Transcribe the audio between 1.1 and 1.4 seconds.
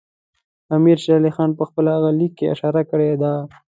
علي